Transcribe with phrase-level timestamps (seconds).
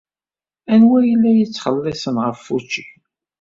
[0.73, 2.85] Anwa ay la yettxelliṣen ɣef wučči?